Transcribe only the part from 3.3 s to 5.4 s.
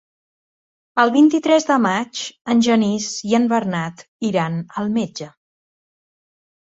i en Bernat iran al metge.